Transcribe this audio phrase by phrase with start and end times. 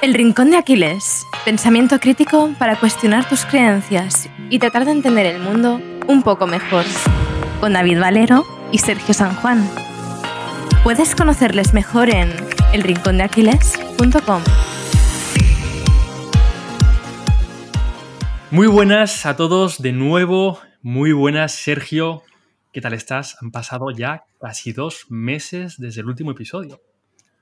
[0.00, 1.26] El Rincón de Aquiles.
[1.44, 6.84] Pensamiento crítico para cuestionar tus creencias y tratar de entender el mundo un poco mejor.
[7.58, 9.68] Con David Valero y Sergio San Juan.
[10.84, 12.32] Puedes conocerles mejor en
[12.72, 14.42] elrincondeaquiles.com.
[18.52, 20.60] Muy buenas a todos de nuevo.
[20.80, 22.22] Muy buenas, Sergio.
[22.72, 23.36] ¿Qué tal estás?
[23.42, 26.80] Han pasado ya casi dos meses desde el último episodio.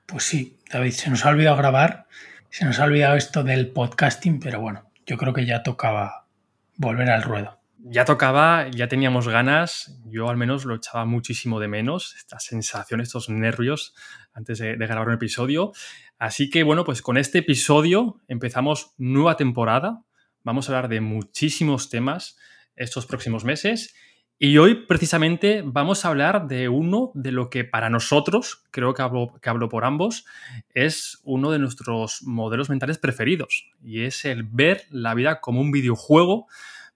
[0.07, 2.07] Pues sí, David, se nos ha olvidado grabar
[2.49, 6.27] se nos ha olvidado esto del podcasting, pero bueno, yo creo que ya tocaba
[6.75, 7.59] volver al ruedo.
[7.79, 13.01] Ya tocaba, ya teníamos ganas, yo al menos lo echaba muchísimo de menos, esta sensación,
[13.01, 13.93] estos nervios
[14.33, 15.71] antes de, grabar un episodio.
[16.17, 20.03] Así que bueno, pues con este episodio empezamos nueva temporada,
[20.43, 22.37] vamos a hablar de muchísimos temas
[22.75, 23.93] estos próximos meses
[24.39, 29.01] y hoy precisamente vamos a hablar de uno de lo que para nosotros, creo que
[29.01, 30.25] hablo, que hablo por ambos,
[30.75, 35.71] es uno de nuestros modelos mentales preferidos y es el ver la vida como un
[35.71, 36.45] videojuego.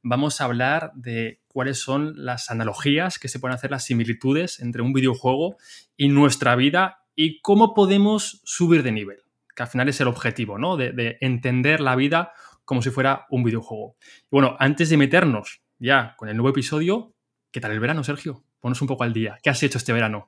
[0.03, 4.83] Vamos a hablar de cuáles son las analogías que se pueden hacer, las similitudes entre
[4.83, 5.58] un videojuego
[5.98, 9.17] y nuestra vida y cómo podemos subir de nivel,
[9.55, 10.78] que al final es el objetivo, ¿no?
[10.78, 12.33] De, de entender la vida
[12.66, 13.95] como si fuera un videojuego.
[14.26, 17.16] Y bueno, antes de meternos ya con el nuevo episodio,
[17.52, 18.44] ¿Qué tal el verano, Sergio?
[18.61, 19.38] Ponos un poco al día.
[19.44, 20.27] ¿Qué has hecho este verano?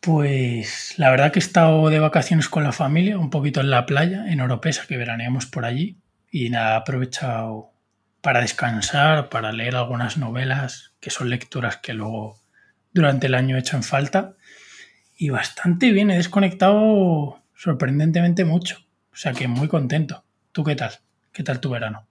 [0.00, 3.86] Pues la verdad que he estado de vacaciones con la familia, un poquito en la
[3.86, 5.98] playa, en Oropesa, que veraneamos por allí.
[6.32, 7.70] Y nada, he aprovechado
[8.20, 12.40] para descansar, para leer algunas novelas, que son lecturas que luego
[12.92, 14.34] durante el año he hecho en falta.
[15.16, 18.78] Y bastante bien, he desconectado sorprendentemente mucho.
[19.12, 20.24] O sea que muy contento.
[20.50, 20.98] ¿Tú qué tal?
[21.32, 22.08] ¿Qué tal tu verano?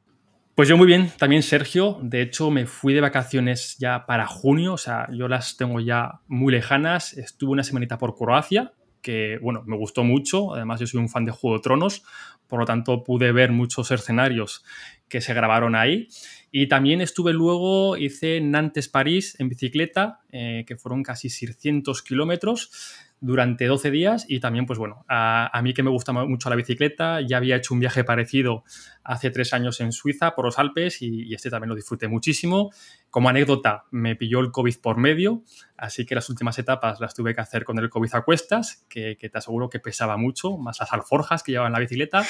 [0.54, 1.98] Pues yo muy bien, también Sergio.
[2.02, 6.20] De hecho, me fui de vacaciones ya para junio, o sea, yo las tengo ya
[6.28, 7.18] muy lejanas.
[7.18, 10.54] Estuve una semanita por Croacia, que bueno, me gustó mucho.
[10.54, 12.04] Además, yo soy un fan de Juego de Tronos,
[12.48, 14.66] por lo tanto pude ver muchos escenarios
[15.08, 16.10] que se grabaron ahí.
[16.52, 22.72] Y también estuve luego, hice Nantes-París en bicicleta, eh, que fueron casi 600 kilómetros
[23.22, 27.22] durante 12 días y también, pues bueno, a, mí que me gusta mucho la bicicleta,
[27.22, 28.64] ya había hecho un viaje parecido
[29.04, 32.72] hace tres años en Suiza por los Alpes y, este también lo disfruté muchísimo.
[33.12, 35.44] Como anécdota, me pilló el COVID por medio,
[35.78, 39.16] así que las últimas etapas las tuve que hacer con el COVID a cuestas, que,
[39.16, 42.26] te aseguro que pesaba mucho, más las alforjas que llevaban la bicicleta.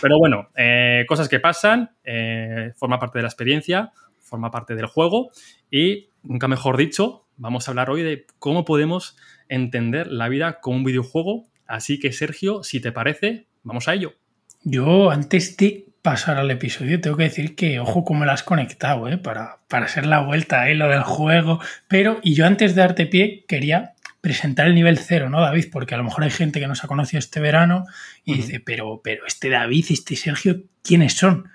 [0.00, 4.86] Pero bueno, eh, cosas que pasan, eh, forma parte de la experiencia, forma parte del
[4.86, 5.30] juego
[5.70, 9.16] y, nunca mejor dicho, vamos a hablar hoy de cómo podemos
[9.48, 11.46] entender la vida como un videojuego.
[11.66, 14.14] Así que, Sergio, si te parece, vamos a ello.
[14.62, 19.08] Yo, antes de pasar al episodio, tengo que decir que, ojo, cómo lo has conectado,
[19.08, 19.18] ¿eh?
[19.18, 20.74] Para, para hacer la vuelta, ¿eh?
[20.74, 21.60] Lo del juego.
[21.88, 25.66] Pero, y yo antes de darte pie, quería presentar el nivel cero, ¿no, David?
[25.70, 27.86] Porque a lo mejor hay gente que nos ha conocido este verano
[28.24, 31.48] y dice, pero, pero este David y este Sergio, ¿quiénes son?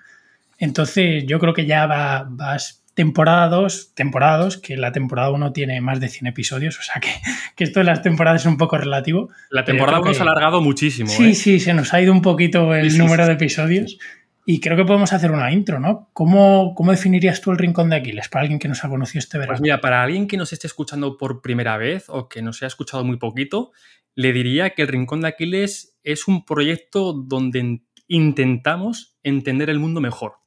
[0.58, 5.54] Entonces, yo creo que ya va, vas temporada 2, temporada 2, que la temporada 1
[5.54, 7.10] tiene más de 100 episodios, o sea que,
[7.56, 9.30] que esto de las temporadas es un poco relativo.
[9.50, 11.10] La temporada 1 se ha alargado muchísimo.
[11.10, 11.36] Sí, ¿eh?
[11.36, 13.98] sí, se nos ha ido un poquito el número de episodios.
[14.44, 16.10] Y creo que podemos hacer una intro, ¿no?
[16.14, 19.38] ¿Cómo, ¿Cómo, definirías tú el Rincón de Aquiles para alguien que nos ha conocido este
[19.38, 19.54] verano?
[19.54, 22.68] Pues mira, para alguien que nos esté escuchando por primera vez o que nos haya
[22.68, 23.72] escuchado muy poquito,
[24.16, 30.02] le diría que el Rincón de Aquiles es un proyecto donde intentamos entender el mundo
[30.02, 30.41] mejor.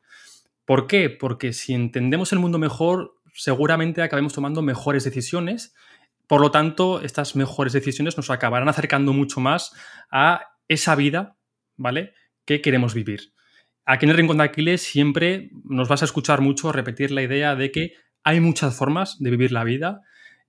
[0.65, 1.11] ¿Por qué?
[1.11, 5.75] Porque si entendemos el mundo mejor, seguramente acabemos tomando mejores decisiones.
[6.27, 9.73] Por lo tanto, estas mejores decisiones nos acabarán acercando mucho más
[10.11, 11.37] a esa vida,
[11.77, 12.15] ¿vale?
[12.47, 13.35] Que queremos vivir.
[13.85, 17.55] Aquí en el Rincón de Aquiles siempre nos vas a escuchar mucho repetir la idea
[17.55, 17.93] de que
[18.23, 20.01] hay muchas formas de vivir la vida.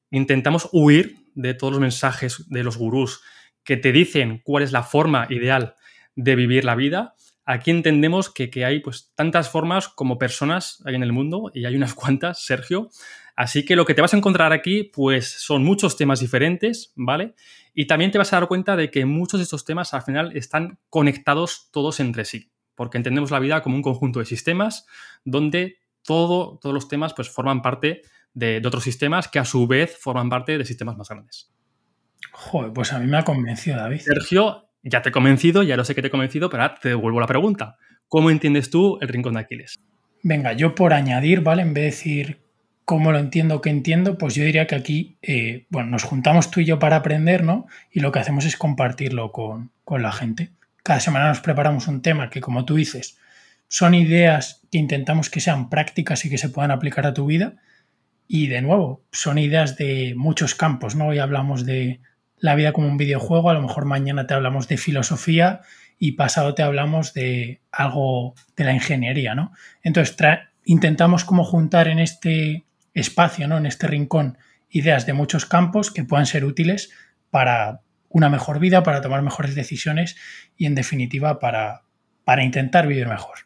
[0.09, 3.22] Intentamos huir de todos los mensajes de los gurús
[3.66, 5.75] que te dicen cuál es la forma ideal
[6.16, 7.15] de vivir la vida
[7.45, 11.75] Aquí entendemos que, hay pues tantas formas como personas hay en el mundo y hay
[11.75, 12.89] unas cuantas, Sergio.
[13.35, 17.35] Así que lo que te vas a encontrar aquí, pues son muchos temas diferentes, ¿vale?
[17.73, 20.36] Y también te vas a dar cuenta de que muchos de estos temas al final
[20.36, 24.88] están conectados todos entre sí, porque entendemos la vida como un conjunto de sistemas
[25.25, 28.03] donde todo, todos los temas pues forman parte
[28.33, 31.51] de, de otros sistemas que a su vez forman parte de sistemas más grandes.
[32.31, 34.00] Joder, pues a mí me ha convencido, David.
[34.00, 36.90] Sergio, ya te he convencido, ya lo sé que te he convencido, pero ahora te
[36.90, 37.78] devuelvo la pregunta.
[38.08, 39.80] ¿Cómo entiendes tú el rincón de Aquiles?
[40.22, 41.64] Venga, yo por añadir, ¿vale?
[41.64, 42.42] En vez de decir
[42.86, 46.60] cómo lo entiendo, qué entiendo, pues yo diría que aquí, eh, bueno, nos juntamos tú
[46.60, 47.66] y yo para aprender, ¿no?
[47.92, 50.52] Y lo que hacemos es compartirlo con, con la gente.
[50.84, 53.18] Cada semana nos preparamos un tema que, como tú dices,
[53.68, 57.56] son ideas que intentamos que sean prácticas y que se puedan aplicar a tu vida.
[58.28, 61.08] Y de nuevo, son ideas de muchos campos, ¿no?
[61.08, 62.02] Hoy hablamos de
[62.38, 65.62] la vida como un videojuego, a lo mejor mañana te hablamos de filosofía
[65.98, 69.54] y pasado te hablamos de algo de la ingeniería, ¿no?
[69.84, 70.16] Entonces
[70.66, 73.58] intentamos como juntar en este espacio, ¿no?
[73.58, 74.38] En este rincón,
[74.70, 76.92] ideas de muchos campos que puedan ser útiles
[77.30, 80.16] para una mejor vida, para tomar mejores decisiones
[80.58, 81.84] y en definitiva para,
[82.24, 83.40] para intentar vivir mejor.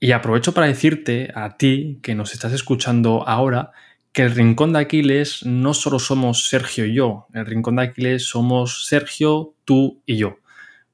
[0.00, 3.72] Y aprovecho para decirte a ti que nos estás escuchando ahora
[4.16, 8.24] que el Rincón de Aquiles no solo somos Sergio y yo, el Rincón de Aquiles
[8.24, 10.38] somos Sergio, tú y yo.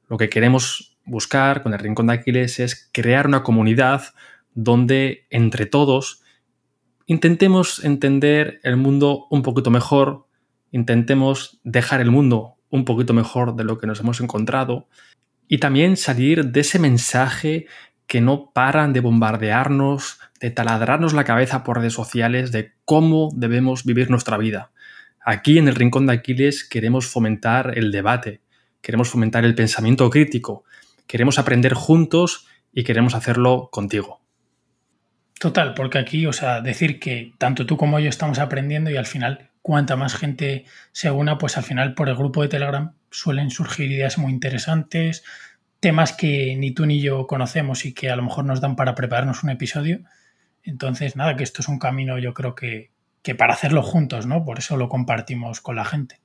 [0.09, 4.03] Lo que queremos buscar con el Rincón de Aquiles es crear una comunidad
[4.55, 6.25] donde entre todos
[7.07, 10.27] intentemos entender el mundo un poquito mejor,
[10.73, 14.89] intentemos dejar el mundo un poquito mejor de lo que nos hemos encontrado
[15.47, 17.67] y también salir de ese mensaje
[18.13, 23.87] que no paran de bombardearnos, de taladrarnos la cabeza por redes sociales de cómo debemos
[23.87, 24.71] vivir nuestra vida.
[25.25, 28.43] Aquí en el Rincón de Aquiles queremos fomentar el debate,
[28.83, 30.65] queremos fomentar el pensamiento crítico,
[31.07, 34.21] queremos aprender juntos y queremos hacerlo contigo.
[35.41, 39.07] Total, porque aquí, o sea, decir que tanto tú como yo estamos aprendiendo y al
[39.07, 43.49] final, cuanta más gente se una, pues al final por el grupo de Telegram suelen
[43.51, 45.25] surgir ideas muy interesantes,
[45.83, 48.95] temas que ni tú ni yo conocemos y que a lo mejor nos dan para
[48.95, 49.99] prepararnos un episodio.
[50.63, 54.45] Entonces, nada, que esto es un camino yo creo que, que para hacerlo juntos, ¿no?
[54.45, 56.21] Por eso lo compartimos con la gente.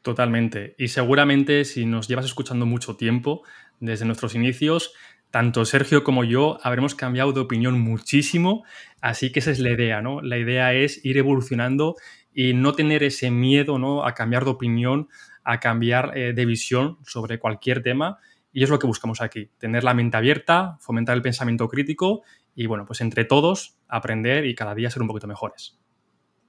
[0.00, 0.74] Totalmente.
[0.78, 3.42] Y seguramente si nos llevas escuchando mucho tiempo,
[3.80, 4.94] desde nuestros inicios,
[5.30, 8.64] tanto Sergio como yo habremos cambiado de opinión muchísimo,
[9.02, 10.22] así que esa es la idea, ¿no?
[10.22, 11.96] La idea es ir evolucionando
[12.32, 14.06] y no tener ese miedo, ¿no?
[14.06, 15.08] A cambiar de opinión,
[15.44, 18.18] a cambiar eh, de visión sobre cualquier tema
[18.52, 22.22] y es lo que buscamos aquí, tener la mente abierta, fomentar el pensamiento crítico
[22.54, 25.78] y bueno, pues entre todos aprender y cada día ser un poquito mejores.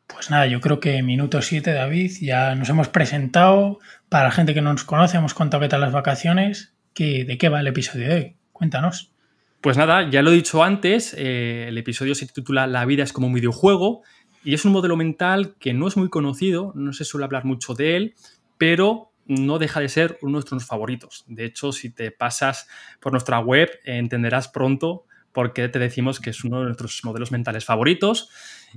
[0.08, 3.80] Pues nada, yo creo que minuto 7, David, ya nos hemos presentado.
[4.10, 6.76] Para la gente que no nos conoce, hemos contado qué tal las vacaciones.
[6.96, 8.36] ¿De qué va el episodio de hoy?
[8.52, 9.14] Cuéntanos.
[9.62, 13.14] Pues nada, ya lo he dicho antes, eh, el episodio se titula La vida es
[13.14, 14.02] como un videojuego
[14.44, 17.74] y es un modelo mental que no es muy conocido, no se suele hablar mucho
[17.74, 18.14] de él,
[18.58, 21.24] pero no deja de ser uno de nuestros favoritos.
[21.28, 22.68] De hecho, si te pasas
[23.00, 27.32] por nuestra web, entenderás pronto por qué te decimos que es uno de nuestros modelos
[27.32, 28.30] mentales favoritos.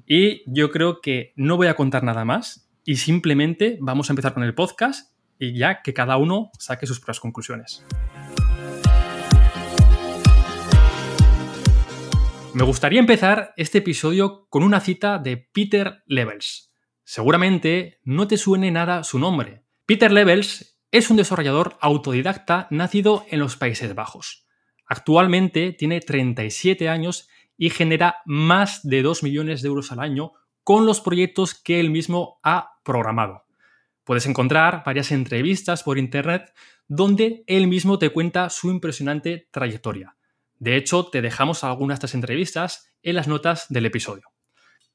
[0.06, 4.34] Y yo creo que no voy a contar nada más y simplemente vamos a empezar
[4.34, 7.84] con el podcast y ya que cada uno saque sus propias conclusiones.
[12.54, 16.72] Me gustaría empezar este episodio con una cita de Peter Levels.
[17.04, 23.38] Seguramente no te suene nada su nombre, Peter Levels es un desarrollador autodidacta nacido en
[23.38, 24.44] los Países Bajos.
[24.84, 30.32] Actualmente tiene 37 años y genera más de 2 millones de euros al año
[30.64, 33.44] con los proyectos que él mismo ha programado.
[34.02, 36.52] Puedes encontrar varias entrevistas por internet
[36.88, 40.16] donde él mismo te cuenta su impresionante trayectoria.
[40.58, 44.32] De hecho, te dejamos algunas de estas entrevistas en las notas del episodio.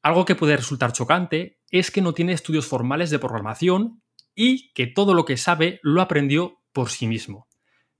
[0.01, 4.00] Algo que puede resultar chocante es que no tiene estudios formales de programación
[4.35, 7.47] y que todo lo que sabe lo aprendió por sí mismo.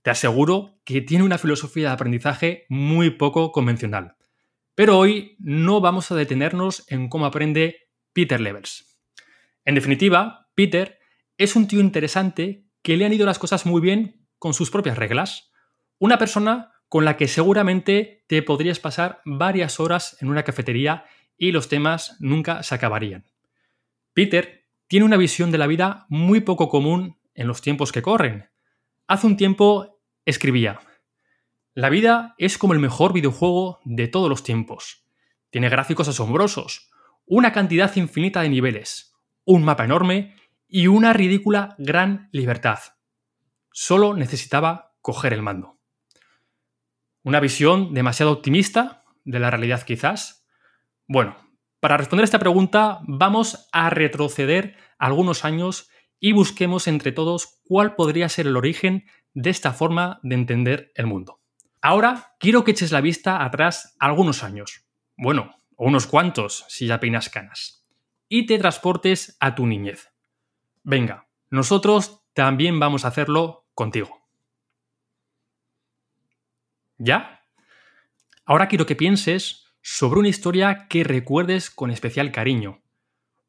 [0.02, 4.16] Te aseguro que tiene una filosofía de aprendizaje muy poco convencional.
[4.74, 9.00] Pero hoy no vamos a detenernos en cómo aprende Peter Levels.
[9.64, 10.98] En definitiva, Peter
[11.38, 14.98] es un tío interesante que le han ido las cosas muy bien con sus propias
[14.98, 15.52] reglas.
[15.98, 21.04] Una persona con la que seguramente te podrías pasar varias horas en una cafetería
[21.36, 23.24] y los temas nunca se acabarían.
[24.12, 24.61] Peter
[24.92, 28.50] tiene una visión de la vida muy poco común en los tiempos que corren.
[29.06, 30.80] Hace un tiempo escribía,
[31.72, 35.06] la vida es como el mejor videojuego de todos los tiempos.
[35.48, 36.90] Tiene gráficos asombrosos,
[37.24, 39.14] una cantidad infinita de niveles,
[39.46, 40.36] un mapa enorme
[40.68, 42.80] y una ridícula gran libertad.
[43.72, 45.78] Solo necesitaba coger el mando.
[47.22, 50.46] ¿Una visión demasiado optimista de la realidad quizás?
[51.06, 51.34] Bueno,
[51.82, 57.96] para responder a esta pregunta vamos a retroceder algunos años y busquemos entre todos cuál
[57.96, 61.40] podría ser el origen de esta forma de entender el mundo.
[61.80, 64.86] Ahora quiero que eches la vista atrás algunos años,
[65.16, 67.84] bueno, o unos cuantos si ya peinas canas,
[68.28, 70.12] y te transportes a tu niñez.
[70.84, 74.24] Venga, nosotros también vamos a hacerlo contigo.
[76.96, 77.40] ¿Ya?
[78.44, 82.82] Ahora quiero que pienses sobre una historia que recuerdes con especial cariño.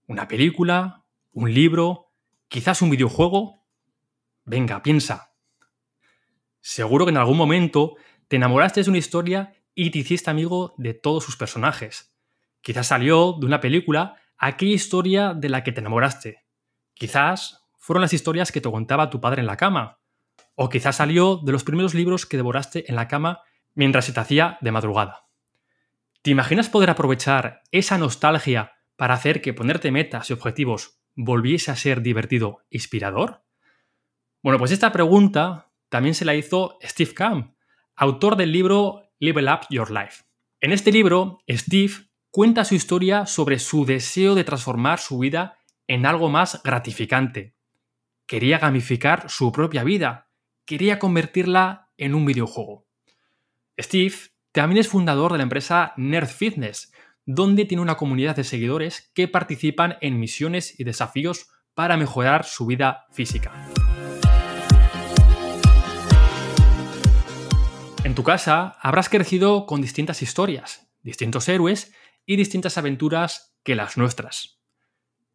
[0.07, 2.11] Una película, un libro,
[2.47, 3.63] quizás un videojuego.
[4.43, 5.35] Venga, piensa.
[6.59, 7.95] Seguro que en algún momento
[8.27, 12.15] te enamoraste de una historia y te hiciste amigo de todos sus personajes.
[12.61, 16.43] Quizás salió de una película aquella historia de la que te enamoraste.
[16.95, 19.99] Quizás fueron las historias que te contaba tu padre en la cama.
[20.55, 23.41] O quizás salió de los primeros libros que devoraste en la cama
[23.75, 25.27] mientras se te hacía de madrugada.
[26.23, 31.75] ¿Te imaginas poder aprovechar esa nostalgia para hacer que ponerte metas y objetivos volviese a
[31.75, 33.43] ser divertido e inspirador?
[34.41, 37.57] Bueno, pues esta pregunta también se la hizo Steve Camp,
[37.97, 40.23] autor del libro Level Up Your Life.
[40.61, 41.91] En este libro, Steve
[42.31, 47.53] cuenta su historia sobre su deseo de transformar su vida en algo más gratificante.
[48.25, 50.29] Quería gamificar su propia vida,
[50.63, 52.87] quería convertirla en un videojuego.
[53.77, 56.93] Steve también es fundador de la empresa Nerd Fitness,
[57.25, 62.67] donde tiene una comunidad de seguidores que participan en misiones y desafíos para mejorar su
[62.67, 63.51] vida física.
[68.03, 71.91] En tu casa habrás crecido con distintas historias, distintos héroes
[72.27, 74.59] y distintas aventuras que las nuestras.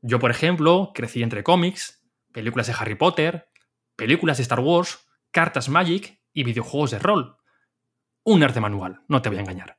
[0.01, 3.49] Yo, por ejemplo, crecí entre cómics, películas de Harry Potter,
[3.97, 7.38] películas de Star Wars, cartas Magic y videojuegos de rol.
[8.31, 9.79] Un arte manual, no te voy a engañar.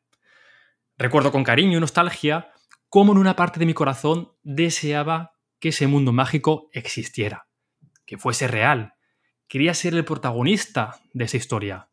[0.98, 2.52] Recuerdo con cariño y nostalgia
[2.90, 7.48] cómo en una parte de mi corazón deseaba que ese mundo mágico existiera,
[8.08, 8.96] que fuese real.
[9.48, 11.92] Quería ser el protagonista de esa historia.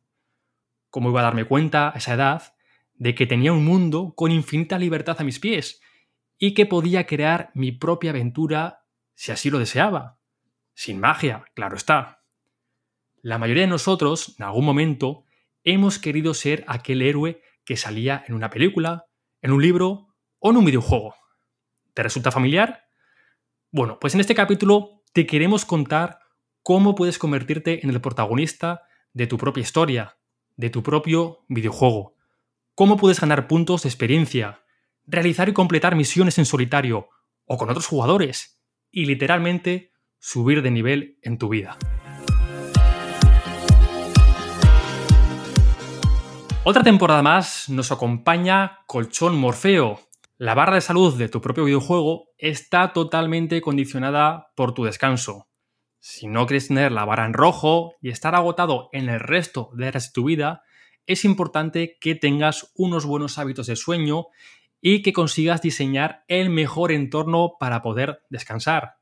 [0.89, 2.55] ¿Cómo iba a darme cuenta a esa edad
[2.95, 5.83] de que tenía un mundo con infinita libertad a mis pies
[6.39, 10.21] y que podía crear mi propia aventura si así lo deseaba?
[10.73, 12.23] Sin magia, claro está.
[13.21, 15.25] La mayoría de nosotros, en algún momento,
[15.66, 19.06] hemos querido ser aquel héroe que salía en una película,
[19.42, 21.14] en un libro o en un videojuego.
[21.92, 22.85] ¿Te resulta familiar?
[23.73, 26.20] Bueno, pues en este capítulo te queremos contar
[26.62, 28.82] cómo puedes convertirte en el protagonista
[29.12, 30.18] de tu propia historia,
[30.54, 32.14] de tu propio videojuego.
[32.76, 34.62] Cómo puedes ganar puntos de experiencia,
[35.04, 37.08] realizar y completar misiones en solitario
[37.44, 41.76] o con otros jugadores y literalmente subir de nivel en tu vida.
[46.68, 50.00] Otra temporada más nos acompaña Colchón Morfeo.
[50.37, 55.46] La barra de salud de tu propio videojuego está totalmente condicionada por tu descanso.
[56.00, 59.92] Si no quieres tener la vara en rojo y estar agotado en el resto de
[60.12, 60.64] tu vida,
[61.06, 64.26] es importante que tengas unos buenos hábitos de sueño
[64.80, 68.96] y que consigas diseñar el mejor entorno para poder descansar.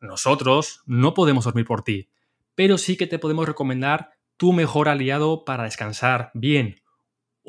[0.00, 2.10] Nosotros no podemos dormir por ti,
[2.56, 6.74] pero sí que te podemos recomendar tu mejor aliado para descansar bien,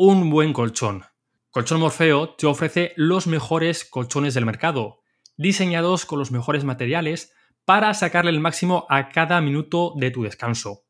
[0.01, 1.03] un buen colchón.
[1.49, 5.01] Colchón Morfeo te ofrece los mejores colchones del mercado,
[5.35, 7.33] diseñados con los mejores materiales
[7.65, 10.85] para sacarle el máximo a cada minuto de tu descanso.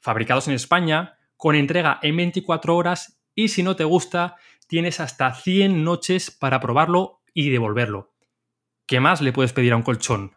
[0.00, 4.36] Fabricados en España, con entrega en 24 horas y si no te gusta,
[4.68, 8.14] tienes hasta 100 noches para probarlo y devolverlo.
[8.86, 10.34] ¿Qué más le puedes pedir a un colchón?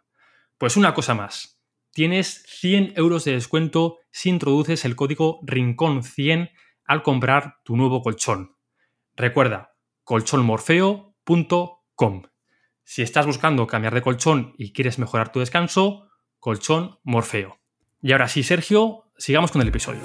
[0.57, 1.63] Pues una cosa más.
[1.93, 6.51] Tienes 100 euros de descuento si introduces el código RINCÓN100
[6.89, 8.57] al comprar tu nuevo colchón.
[9.15, 12.23] Recuerda, colchonmorfeo.com.
[12.83, 17.59] Si estás buscando cambiar de colchón y quieres mejorar tu descanso, colchón Morfeo.
[18.01, 20.01] Y ahora sí, Sergio, sigamos con el episodio.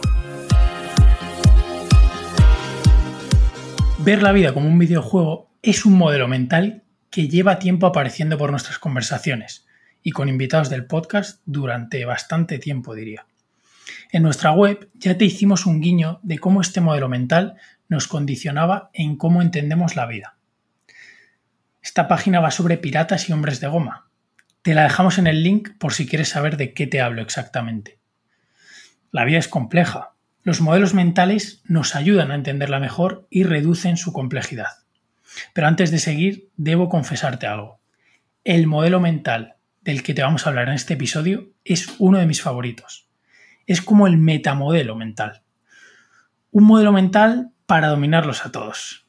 [4.00, 8.50] Ver la vida como un videojuego es un modelo mental que lleva tiempo apareciendo por
[8.50, 9.66] nuestras conversaciones
[10.02, 13.24] y con invitados del podcast durante bastante tiempo, diría.
[14.10, 17.56] En nuestra web ya te hicimos un guiño de cómo este modelo mental
[17.88, 20.36] nos condicionaba en cómo entendemos la vida.
[21.82, 24.08] Esta página va sobre piratas y hombres de goma.
[24.62, 27.98] Te la dejamos en el link por si quieres saber de qué te hablo exactamente.
[29.10, 30.14] La vida es compleja.
[30.42, 34.68] Los modelos mentales nos ayudan a entenderla mejor y reducen su complejidad.
[35.52, 37.80] Pero antes de seguir, debo confesarte algo.
[38.44, 42.26] El modelo mental del que te vamos a hablar en este episodio es uno de
[42.26, 43.03] mis favoritos.
[43.66, 45.42] Es como el metamodelo mental.
[46.50, 49.06] Un modelo mental para dominarlos a todos.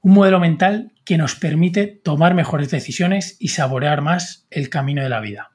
[0.00, 5.08] Un modelo mental que nos permite tomar mejores decisiones y saborear más el camino de
[5.08, 5.52] la vida.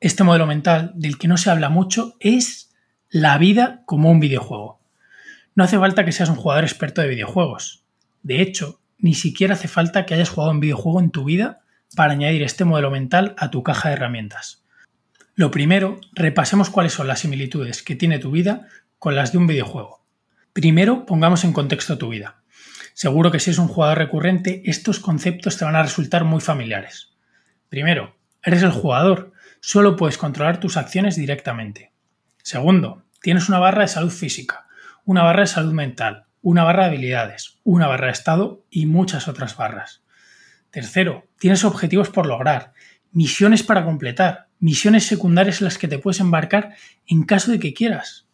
[0.00, 2.74] Este modelo mental del que no se habla mucho es
[3.10, 4.80] la vida como un videojuego.
[5.54, 7.84] No hace falta que seas un jugador experto de videojuegos.
[8.22, 11.60] De hecho, ni siquiera hace falta que hayas jugado un videojuego en tu vida
[11.96, 14.64] para añadir este modelo mental a tu caja de herramientas.
[15.38, 18.66] Lo primero, repasemos cuáles son las similitudes que tiene tu vida
[18.98, 20.04] con las de un videojuego.
[20.52, 22.42] Primero, pongamos en contexto tu vida.
[22.92, 27.16] Seguro que si es un jugador recurrente, estos conceptos te van a resultar muy familiares.
[27.68, 29.30] Primero, eres el jugador,
[29.60, 31.92] solo puedes controlar tus acciones directamente.
[32.42, 34.66] Segundo, tienes una barra de salud física,
[35.04, 39.28] una barra de salud mental, una barra de habilidades, una barra de estado y muchas
[39.28, 40.02] otras barras.
[40.72, 42.72] Tercero, tienes objetivos por lograr,
[43.12, 46.74] misiones para completar, misiones secundarias en las que te puedes embarcar
[47.06, 48.26] en caso de que quieras.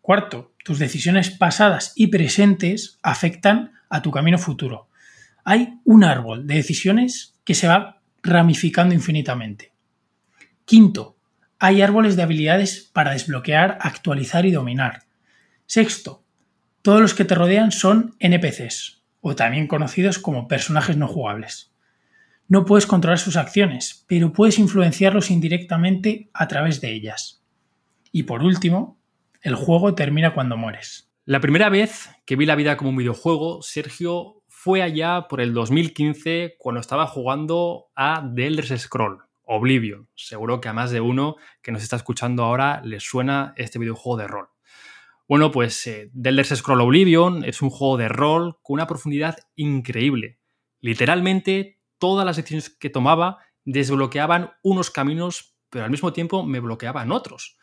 [0.00, 4.88] Cuarto, tus decisiones pasadas y presentes afectan a tu camino futuro.
[5.44, 9.72] Hay un árbol de decisiones que se va ramificando infinitamente.
[10.64, 11.18] Quinto,
[11.58, 15.04] hay árboles de habilidades para desbloquear, actualizar y dominar.
[15.66, 16.24] Sexto,
[16.82, 21.73] todos los que te rodean son NPCs, o también conocidos como personajes no jugables.
[22.46, 27.42] No puedes controlar sus acciones, pero puedes influenciarlos indirectamente a través de ellas.
[28.12, 28.98] Y por último,
[29.40, 31.10] el juego termina cuando mueres.
[31.24, 35.54] La primera vez que vi la vida como un videojuego, Sergio, fue allá por el
[35.54, 40.08] 2015 cuando estaba jugando a The Elder Scroll, Oblivion.
[40.14, 44.18] Seguro que a más de uno que nos está escuchando ahora le suena este videojuego
[44.18, 44.48] de rol.
[45.26, 49.38] Bueno, pues eh, The Elder Scroll Oblivion es un juego de rol con una profundidad
[49.56, 50.38] increíble.
[50.80, 57.12] Literalmente todas las decisiones que tomaba desbloqueaban unos caminos, pero al mismo tiempo me bloqueaban
[57.12, 57.58] otros.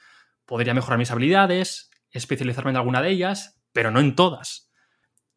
[0.45, 4.71] Podría mejorar mis habilidades, especializarme en alguna de ellas, pero no en todas.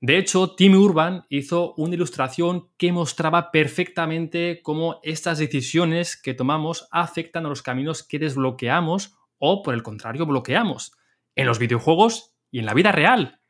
[0.00, 6.88] De hecho, Tim Urban hizo una ilustración que mostraba perfectamente cómo estas decisiones que tomamos
[6.90, 10.92] afectan a los caminos que desbloqueamos o, por el contrario, bloqueamos
[11.36, 13.40] en los videojuegos y en la vida real.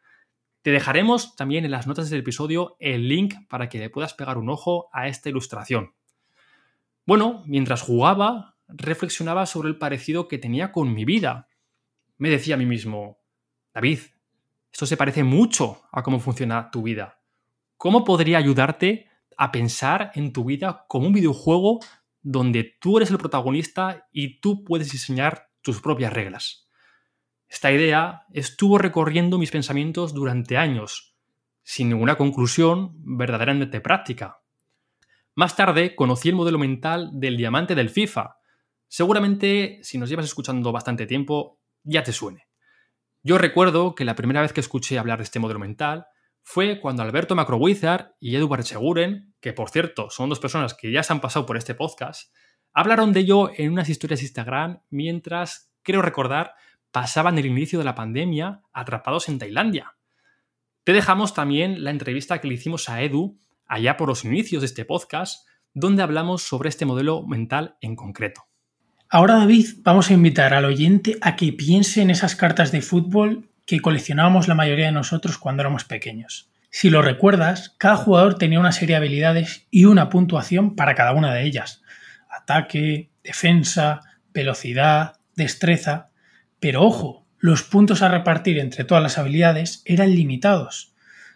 [0.65, 4.39] Te dejaremos también en las notas del episodio el link para que le puedas pegar
[4.39, 5.93] un ojo a esta ilustración.
[7.05, 11.49] Bueno, mientras jugaba, reflexionaba sobre el parecido que tenía con mi vida.
[12.17, 13.19] Me decía a mí mismo,
[13.75, 13.99] David,
[14.73, 17.21] esto se parece mucho a cómo funciona tu vida.
[17.77, 21.81] ¿Cómo podría ayudarte a pensar en tu vida como un videojuego
[22.23, 26.64] donde tú eres el protagonista y tú puedes diseñar tus propias reglas?
[27.55, 31.15] Esta idea estuvo recorriendo mis pensamientos durante años,
[31.63, 34.41] sin ninguna conclusión verdaderamente práctica.
[35.37, 38.39] Más tarde conocí el modelo mental del diamante del FIFA.
[38.89, 42.49] Seguramente, si nos llevas escuchando bastante tiempo, ya te suene.
[43.23, 46.07] Yo recuerdo que la primera vez que escuché hablar de este modelo mental
[46.43, 51.05] fue cuando Alberto Macrowizard y Edward Seguren, que por cierto son dos personas que ya
[51.05, 52.35] se han pasado por este podcast,
[52.73, 56.55] hablaron de ello en unas historias de Instagram mientras, creo recordar,
[56.95, 59.95] pasaban el inicio de la pandemia atrapados en Tailandia.
[60.85, 64.67] Te dejamos también la entrevista que le hicimos a Edu allá por los inicios de
[64.67, 68.45] este podcast, donde hablamos sobre este modelo mental en concreto.
[69.09, 73.51] Ahora, David, vamos a invitar al oyente a que piense en esas cartas de fútbol
[73.67, 76.49] que coleccionábamos la mayoría de nosotros cuando éramos pequeños.
[76.71, 81.11] Si lo recuerdas, cada jugador tenía una serie de habilidades y una puntuación para cada
[81.11, 81.83] una de ellas.
[82.31, 84.01] Ataque, defensa,
[84.33, 86.14] velocidad, destreza.
[86.65, 90.95] Pero ojo, los puntos a repartir entre todas las habilidades eran limitados.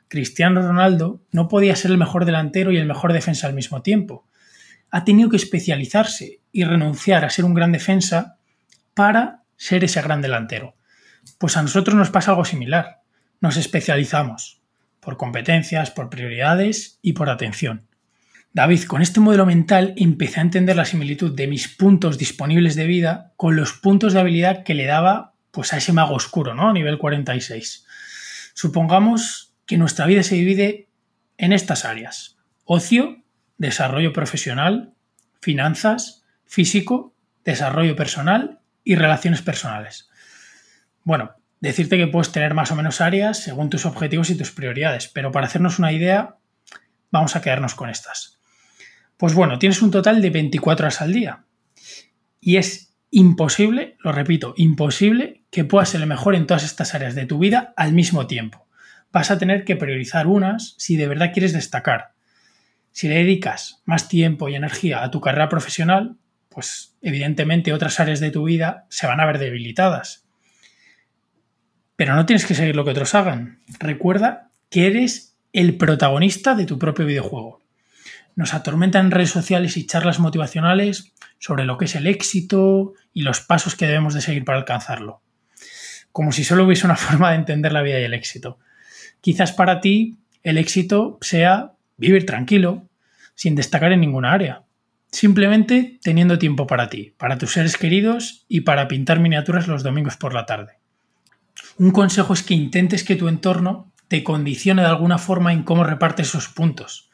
[0.09, 4.27] Cristiano Ronaldo no podía ser el mejor delantero y el mejor defensa al mismo tiempo.
[4.91, 8.39] Ha tenido que especializarse y renunciar a ser un gran defensa
[8.95, 10.77] para ser ese gran delantero.
[11.37, 13.03] Pues a nosotros nos pasa algo similar.
[13.43, 14.63] Nos especializamos
[15.01, 17.87] por competencias, por prioridades y por atención.
[18.53, 22.87] David, con este modelo mental empecé a entender la similitud de mis puntos disponibles de
[22.87, 26.71] vida con los puntos de habilidad que le daba pues, a ese mago oscuro, ¿no?
[26.71, 27.85] A nivel 46.
[28.55, 30.89] Supongamos que nuestra vida se divide
[31.37, 32.39] en estas áreas.
[32.65, 33.23] Ocio,
[33.59, 34.95] desarrollo profesional,
[35.41, 40.09] finanzas, físico, desarrollo personal y relaciones personales.
[41.05, 45.09] Bueno, decirte que puedes tener más o menos áreas según tus objetivos y tus prioridades,
[45.09, 46.37] pero para hacernos una idea,
[47.11, 48.38] vamos a quedarnos con estas.
[49.19, 51.45] Pues bueno, tienes un total de 24 horas al día.
[52.41, 57.17] Y es imposible, lo repito, imposible que puedas ser el mejor en todas estas áreas
[57.17, 58.69] de tu vida al mismo tiempo.
[59.11, 62.13] Vas a tener que priorizar unas si de verdad quieres destacar.
[62.93, 66.17] Si le dedicas más tiempo y energía a tu carrera profesional,
[66.49, 70.29] pues evidentemente otras áreas de tu vida se van a ver debilitadas.
[71.97, 73.63] Pero no tienes que seguir lo que otros hagan.
[73.81, 77.68] Recuerda que eres el protagonista de tu propio videojuego
[78.39, 83.41] nos atormentan redes sociales y charlas motivacionales sobre lo que es el éxito y los
[83.41, 85.23] pasos que debemos de seguir para alcanzarlo.
[86.13, 88.61] Como si solo hubiese una forma de entender la vida y el éxito.
[89.21, 92.87] Quizás para ti el éxito sea vivir tranquilo,
[93.35, 94.63] sin destacar en ninguna área.
[95.11, 100.17] Simplemente teniendo tiempo para ti, para tus seres queridos y para pintar miniaturas los domingos
[100.17, 100.75] por la tarde.
[101.77, 105.83] Un consejo es que intentes que tu entorno te condicione de alguna forma en cómo
[105.83, 107.08] repartes esos puntos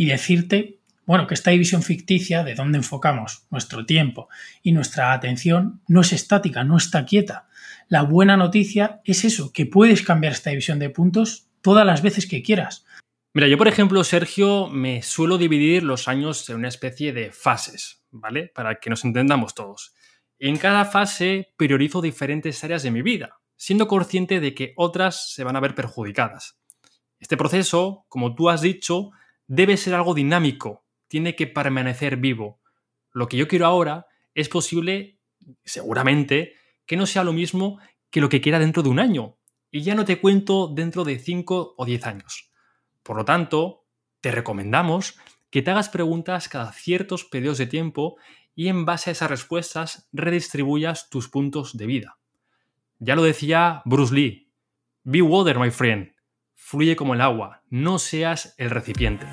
[0.00, 4.30] y decirte, bueno, que esta división ficticia de dónde enfocamos nuestro tiempo
[4.62, 7.50] y nuestra atención no es estática, no está quieta.
[7.86, 12.26] La buena noticia es eso, que puedes cambiar esta división de puntos todas las veces
[12.26, 12.86] que quieras.
[13.34, 18.02] Mira, yo por ejemplo, Sergio, me suelo dividir los años en una especie de fases,
[18.10, 18.50] ¿vale?
[18.54, 19.92] Para que nos entendamos todos.
[20.38, 25.44] En cada fase priorizo diferentes áreas de mi vida, siendo consciente de que otras se
[25.44, 26.58] van a ver perjudicadas.
[27.18, 29.10] Este proceso, como tú has dicho,
[29.50, 32.60] debe ser algo dinámico, tiene que permanecer vivo.
[33.12, 35.18] Lo que yo quiero ahora es posible,
[35.64, 36.54] seguramente,
[36.86, 39.38] que no sea lo mismo que lo que quiera dentro de un año.
[39.72, 42.52] Y ya no te cuento dentro de 5 o 10 años.
[43.02, 43.86] Por lo tanto,
[44.20, 45.18] te recomendamos
[45.50, 48.18] que te hagas preguntas cada ciertos periodos de tiempo
[48.54, 52.18] y en base a esas respuestas redistribuyas tus puntos de vida.
[53.00, 54.52] Ya lo decía Bruce Lee,
[55.02, 56.12] Be water, my friend.
[56.70, 59.26] Fluye como el agua, no seas el recipiente.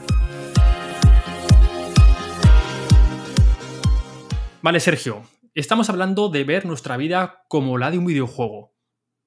[4.64, 5.22] Vale, Sergio,
[5.54, 8.74] estamos hablando de ver nuestra vida como la de un videojuego,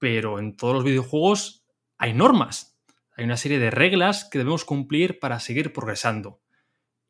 [0.00, 1.64] pero en todos los videojuegos
[1.98, 2.82] hay normas,
[3.16, 6.40] hay una serie de reglas que debemos cumplir para seguir progresando.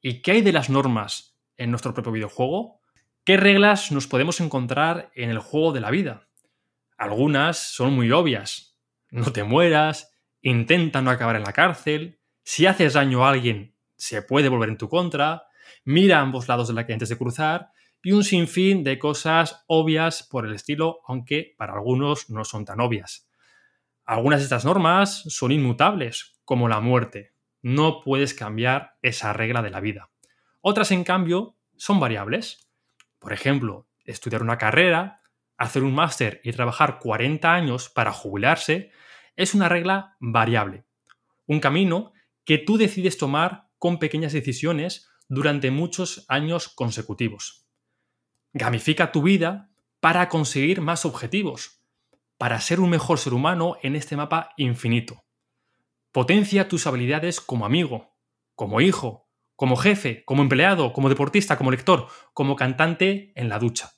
[0.03, 2.83] ¿Y qué hay de las normas en nuestro propio videojuego?
[3.25, 6.29] ¿Qué reglas nos podemos encontrar en el juego de la vida?
[6.99, 8.79] Algunas son muy obvias.
[9.11, 10.10] No te mueras,
[10.43, 14.79] intenta no acabar en la cárcel, si haces daño a alguien, se puede volver en
[14.79, 15.45] tu contra,
[15.85, 17.71] mira ambos lados de la calle antes de cruzar,
[18.03, 22.81] y un sinfín de cosas obvias por el estilo, aunque para algunos no son tan
[22.81, 23.29] obvias.
[24.05, 27.35] Algunas de estas normas son inmutables, como la muerte.
[27.63, 30.11] No puedes cambiar esa regla de la vida.
[30.63, 32.71] Otras, en cambio, son variables.
[33.19, 35.21] Por ejemplo, estudiar una carrera
[35.61, 38.91] hacer un máster y trabajar 40 años para jubilarse
[39.41, 40.85] es una regla variable.
[41.47, 42.13] Un camino
[42.45, 47.67] que tú decides tomar con pequeñas decisiones durante muchos años consecutivos.
[48.53, 51.83] Gamifica tu vida para conseguir más objetivos,
[52.37, 55.25] para ser un mejor ser humano en este mapa infinito.
[56.13, 58.15] Potencia tus habilidades como amigo,
[58.55, 59.27] como hijo,
[59.57, 63.93] como jefe, como empleado, como deportista, como lector, como cantante en la ducha.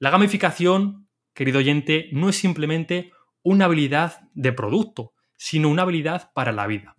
[0.00, 3.12] La gamificación, querido oyente, no es simplemente
[3.46, 6.96] una habilidad de producto, sino una habilidad para la vida.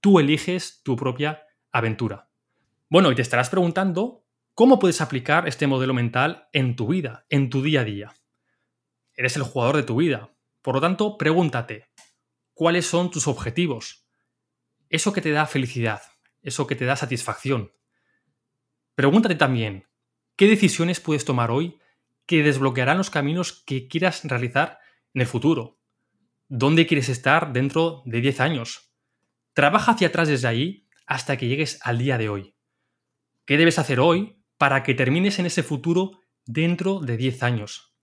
[0.00, 1.42] Tú eliges tu propia
[1.72, 2.30] aventura.
[2.88, 7.50] Bueno, y te estarás preguntando cómo puedes aplicar este modelo mental en tu vida, en
[7.50, 8.14] tu día a día.
[9.12, 10.34] Eres el jugador de tu vida.
[10.62, 11.90] Por lo tanto, pregúntate,
[12.54, 14.08] ¿cuáles son tus objetivos?
[14.88, 16.00] Eso que te da felicidad,
[16.40, 17.72] eso que te da satisfacción.
[18.94, 19.86] Pregúntate también,
[20.34, 21.78] ¿qué decisiones puedes tomar hoy
[22.24, 24.78] que desbloquearán los caminos que quieras realizar
[25.14, 25.78] en el futuro.
[26.48, 28.92] ¿Dónde quieres estar dentro de 10 años?
[29.54, 32.54] Trabaja hacia atrás desde ahí hasta que llegues al día de hoy.
[33.46, 37.94] ¿Qué debes hacer hoy para que termines en ese futuro dentro de 10 años?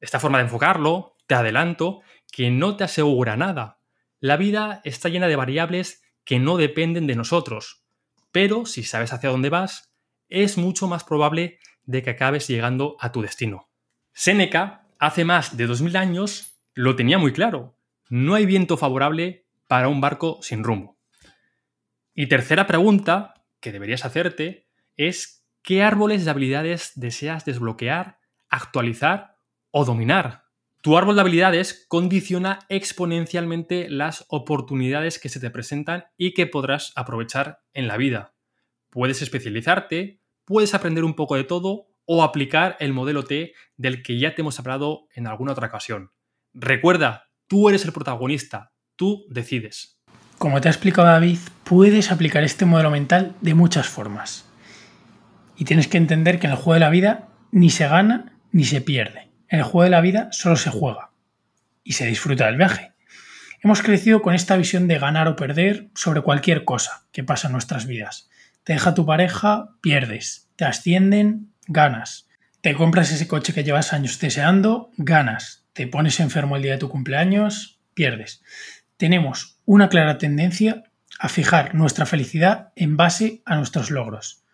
[0.00, 3.80] Esta forma de enfocarlo, te adelanto, que no te asegura nada.
[4.20, 7.84] La vida está llena de variables que no dependen de nosotros,
[8.32, 9.94] pero si sabes hacia dónde vas,
[10.28, 13.70] es mucho más probable de que acabes llegando a tu destino.
[14.12, 17.78] Séneca, hace más de 2000 años, lo tenía muy claro.
[18.08, 20.98] No hay viento favorable para un barco sin rumbo.
[22.14, 29.36] Y tercera pregunta que deberías hacerte es ¿qué árboles de habilidades deseas desbloquear, actualizar
[29.70, 30.44] o dominar?
[30.82, 36.92] Tu árbol de habilidades condiciona exponencialmente las oportunidades que se te presentan y que podrás
[36.94, 38.34] aprovechar en la vida.
[38.90, 44.18] Puedes especializarte, puedes aprender un poco de todo o aplicar el modelo T del que
[44.18, 46.12] ya te hemos hablado en alguna otra ocasión.
[46.54, 50.00] Recuerda, tú eres el protagonista, tú decides.
[50.38, 54.48] Como te ha explicado David, puedes aplicar este modelo mental de muchas formas.
[55.56, 58.64] Y tienes que entender que en el juego de la vida ni se gana ni
[58.64, 59.30] se pierde.
[59.48, 61.10] En el juego de la vida solo se juega
[61.82, 62.92] y se disfruta del viaje.
[63.62, 67.52] Hemos crecido con esta visión de ganar o perder sobre cualquier cosa que pasa en
[67.52, 68.28] nuestras vidas.
[68.64, 70.50] Te deja tu pareja, pierdes.
[70.56, 72.28] Te ascienden, ganas.
[72.60, 75.66] Te compras ese coche que llevas años deseando, ganas.
[75.72, 78.42] Te pones enfermo el día de tu cumpleaños, pierdes.
[78.96, 80.84] Tenemos una clara tendencia
[81.18, 84.44] a fijar nuestra felicidad en base a nuestros logros.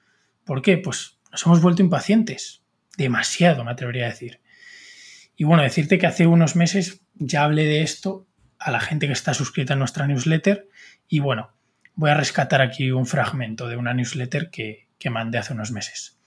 [0.45, 0.79] ¿Por qué?
[0.79, 2.63] Pues nos hemos vuelto impacientes.
[2.97, 4.41] Demasiado, me atrevería a decir.
[5.37, 8.27] Y bueno, decirte que hace unos meses ya hablé de esto
[8.59, 10.69] a la gente que está suscrita a nuestra newsletter
[11.09, 11.53] y bueno,
[11.95, 16.19] voy a rescatar aquí un fragmento de una newsletter que, que mandé hace unos meses.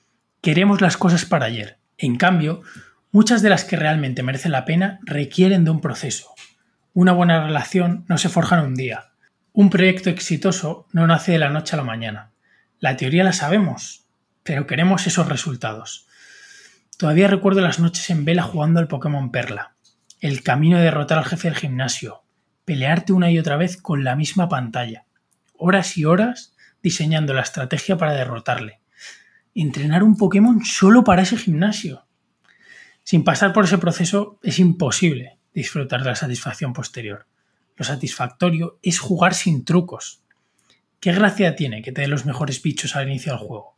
[0.46, 1.80] Queremos las cosas para ayer.
[1.98, 2.62] En cambio,
[3.12, 6.36] muchas de las que realmente merecen la pena requieren de un proceso.
[6.94, 9.14] Una buena relación no se forja en un día.
[9.54, 12.32] Un proyecto exitoso no nace de la noche a la mañana.
[12.78, 14.06] La teoría la sabemos,
[14.44, 16.06] pero queremos esos resultados.
[17.00, 19.74] Todavía recuerdo las noches en vela jugando al Pokémon Perla,
[20.20, 22.22] el camino de derrotar al jefe del gimnasio,
[22.66, 25.08] pelearte una y otra vez con la misma pantalla,
[25.58, 28.85] horas y horas diseñando la estrategia para derrotarle.
[29.56, 32.06] Entrenar un Pokémon solo para ese gimnasio.
[33.04, 37.26] Sin pasar por ese proceso es imposible disfrutar de la satisfacción posterior.
[37.78, 40.22] Lo satisfactorio es jugar sin trucos.
[41.00, 43.78] ¿Qué gracia tiene que te den los mejores bichos al inicio del juego?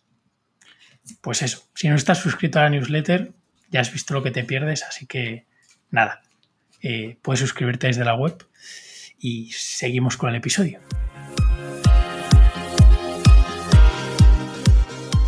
[1.22, 3.34] Pues eso, si no estás suscrito a la newsletter,
[3.70, 5.46] ya has visto lo que te pierdes, así que
[5.90, 6.22] nada,
[6.82, 8.46] eh, puedes suscribirte desde la web
[9.20, 10.80] y seguimos con el episodio.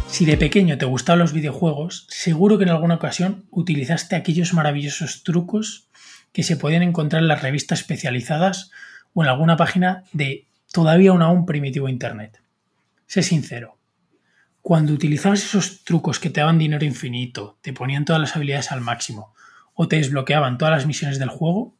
[0.09, 5.23] Si de pequeño te gustaban los videojuegos, seguro que en alguna ocasión utilizaste aquellos maravillosos
[5.23, 5.87] trucos
[6.33, 8.71] que se podían encontrar en las revistas especializadas
[9.13, 12.41] o en alguna página de todavía un aún primitivo Internet.
[13.05, 13.77] Sé sincero,
[14.61, 18.81] cuando utilizabas esos trucos que te daban dinero infinito, te ponían todas las habilidades al
[18.81, 19.33] máximo
[19.73, 21.75] o te desbloqueaban todas las misiones del juego,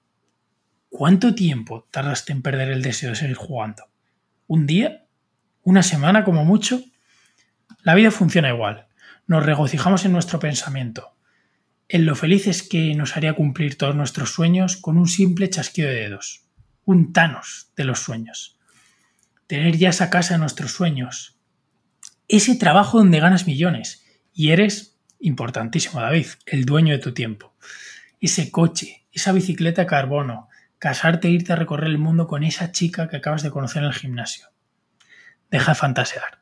[0.89, 3.83] ¿cuánto tiempo tardaste en perder el deseo de seguir jugando?
[4.47, 5.03] ¿Un día?
[5.63, 6.81] ¿Una semana como mucho?
[7.81, 8.87] La vida funciona igual.
[9.25, 11.15] Nos regocijamos en nuestro pensamiento,
[11.87, 15.95] en lo felices que nos haría cumplir todos nuestros sueños con un simple chasquido de
[15.95, 16.45] dedos,
[16.83, 18.59] un Thanos de los sueños.
[19.47, 21.37] Tener ya esa casa de nuestros sueños,
[22.27, 27.55] ese trabajo donde ganas millones y eres, importantísimo David, el dueño de tu tiempo.
[28.19, 33.07] Ese coche, esa bicicleta carbono, casarte e irte a recorrer el mundo con esa chica
[33.07, 34.47] que acabas de conocer en el gimnasio.
[35.49, 36.38] Deja de fantasear.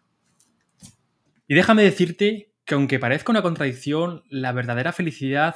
[1.47, 5.55] Y déjame decirte que aunque parezca una contradicción, la verdadera felicidad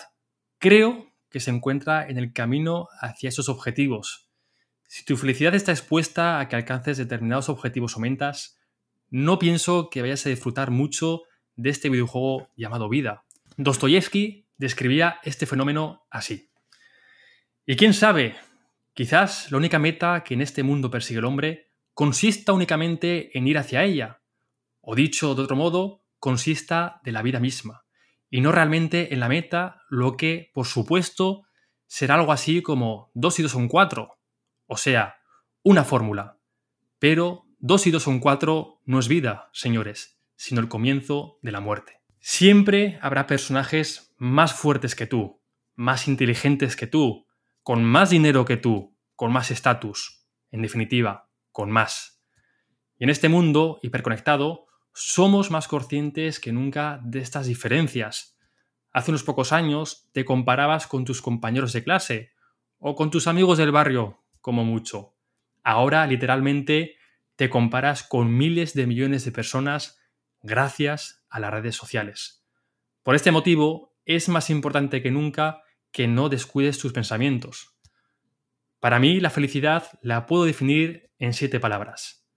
[0.58, 4.30] creo que se encuentra en el camino hacia esos objetivos.
[4.88, 8.60] Si tu felicidad está expuesta a que alcances determinados objetivos o metas,
[9.10, 11.24] no pienso que vayas a disfrutar mucho
[11.56, 13.26] de este videojuego llamado vida.
[13.58, 16.50] Dostoyevsky describía este fenómeno así.
[17.66, 18.36] Y quién sabe,
[18.94, 23.58] quizás la única meta que en este mundo persigue el hombre consista únicamente en ir
[23.58, 24.21] hacia ella,
[24.82, 27.86] o dicho de otro modo, consista de la vida misma,
[28.30, 31.44] y no realmente en la meta, lo que, por supuesto,
[31.88, 34.18] será algo así como 2 y 2 son 4,
[34.68, 35.18] o sea,
[35.64, 36.40] una fórmula.
[37.00, 41.60] Pero 2 y 2 son 4 no es vida, señores, sino el comienzo de la
[41.60, 42.00] muerte.
[42.20, 45.42] Siempre habrá personajes más fuertes que tú,
[45.76, 47.28] más inteligentes que tú,
[47.64, 52.24] con más dinero que tú, con más estatus, en definitiva, con más.
[52.98, 58.38] Y en este mundo hiperconectado, somos más conscientes que nunca de estas diferencias.
[58.92, 62.32] Hace unos pocos años te comparabas con tus compañeros de clase
[62.78, 65.16] o con tus amigos del barrio, como mucho.
[65.64, 66.96] Ahora, literalmente,
[67.36, 70.00] te comparas con miles de millones de personas
[70.42, 72.46] gracias a las redes sociales.
[73.04, 77.78] Por este motivo, es más importante que nunca que no descuides tus pensamientos.
[78.80, 82.28] Para mí, la felicidad la puedo definir en siete palabras.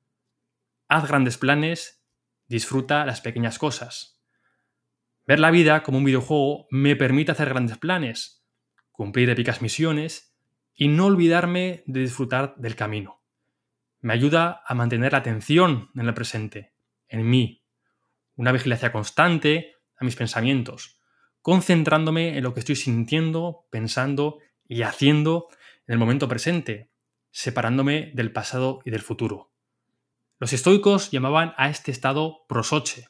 [0.88, 2.03] Haz grandes planes
[2.46, 4.20] Disfruta las pequeñas cosas.
[5.26, 8.44] Ver la vida como un videojuego me permite hacer grandes planes,
[8.92, 10.36] cumplir épicas misiones
[10.74, 13.22] y no olvidarme de disfrutar del camino.
[14.00, 16.74] Me ayuda a mantener la atención en el presente,
[17.08, 17.64] en mí,
[18.36, 21.00] una vigilancia constante a mis pensamientos,
[21.40, 25.48] concentrándome en lo que estoy sintiendo, pensando y haciendo
[25.86, 26.90] en el momento presente,
[27.30, 29.53] separándome del pasado y del futuro.
[30.44, 33.08] Los estoicos llamaban a este estado prosoche.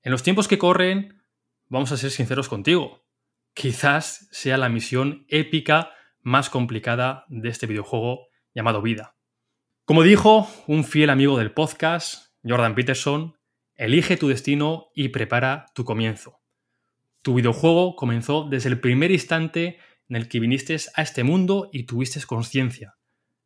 [0.00, 1.22] En los tiempos que corren,
[1.68, 3.04] vamos a ser sinceros contigo,
[3.52, 5.90] quizás sea la misión épica
[6.22, 9.18] más complicada de este videojuego llamado vida.
[9.84, 13.36] Como dijo un fiel amigo del podcast, Jordan Peterson,
[13.74, 16.40] elige tu destino y prepara tu comienzo.
[17.20, 21.84] Tu videojuego comenzó desde el primer instante en el que viniste a este mundo y
[21.84, 22.96] tuviste conciencia.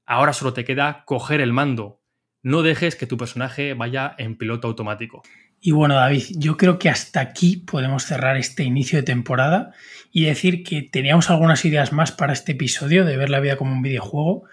[0.07, 2.00] Ahora solo te queda coger el mando,
[2.43, 5.23] no dejes que tu personaje vaya en piloto automático.
[5.61, 9.73] Y bueno, David, yo creo que hasta aquí podemos cerrar este inicio de temporada
[10.11, 13.73] y decir que teníamos algunas ideas más para este episodio de ver la vida como
[13.73, 14.45] un videojuego,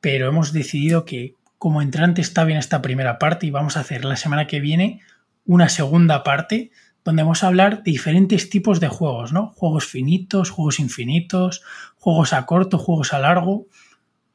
[0.00, 4.04] pero hemos decidido que como entrante está bien esta primera parte y vamos a hacer
[4.06, 5.02] la semana que viene
[5.44, 6.70] una segunda parte
[7.04, 9.52] donde vamos a hablar de diferentes tipos de juegos, ¿no?
[9.56, 11.62] Juegos finitos, juegos infinitos,
[11.96, 13.66] juegos a corto, juegos a largo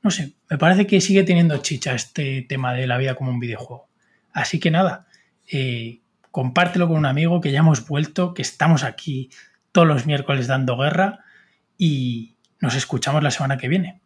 [0.01, 3.39] no sé, me parece que sigue teniendo chicha este tema de la vida como un
[3.39, 3.87] videojuego.
[4.33, 5.07] Así que nada,
[5.49, 9.29] eh, compártelo con un amigo que ya hemos vuelto, que estamos aquí
[9.71, 11.23] todos los miércoles dando guerra
[11.77, 14.01] y nos escuchamos la semana que viene.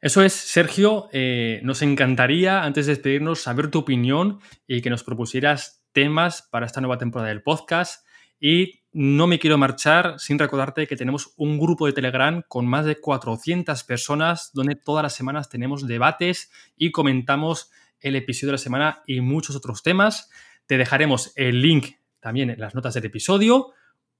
[0.00, 1.10] Eso es, Sergio.
[1.12, 6.64] Eh, nos encantaría, antes de despedirnos, saber tu opinión y que nos propusieras temas para
[6.64, 8.06] esta nueva temporada del podcast.
[8.40, 12.86] Y no me quiero marchar sin recordarte que tenemos un grupo de Telegram con más
[12.86, 17.70] de 400 personas donde todas las semanas tenemos debates y comentamos
[18.00, 20.30] el episodio de la semana y muchos otros temas.
[20.66, 23.72] Te dejaremos el link también en las notas del episodio.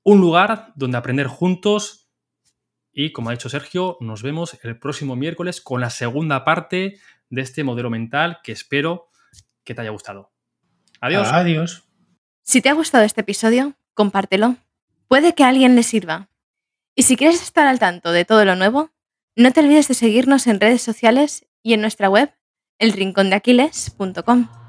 [0.04, 2.08] un lugar donde aprender juntos.
[2.92, 7.42] Y como ha dicho Sergio, nos vemos el próximo miércoles con la segunda parte de
[7.42, 9.08] este modelo mental que espero
[9.64, 10.32] que te haya gustado.
[11.00, 11.28] Adiós.
[11.30, 11.84] Adiós.
[12.42, 14.56] Si te ha gustado este episodio, compártelo.
[15.08, 16.30] Puede que a alguien le sirva.
[16.94, 18.90] Y si quieres estar al tanto de todo lo nuevo,
[19.34, 22.32] no te olvides de seguirnos en redes sociales y en nuestra web,
[22.78, 24.67] elrincondeaquiles.com.